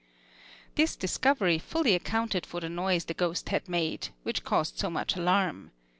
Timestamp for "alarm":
5.15-5.69